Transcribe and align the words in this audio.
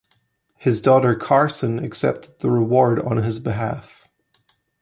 His 0.57 0.81
daughter 0.81 1.13
Carson 1.13 1.77
accepted 1.77 2.39
the 2.39 2.47
award 2.49 2.99
on 2.99 3.17
his 3.17 3.37
behalf. 3.39 4.07